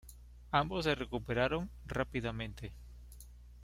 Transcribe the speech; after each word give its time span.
Ambos 0.51 0.85
se 0.85 0.95
recuperaron 0.95 1.69
rápidamente. 1.85 2.73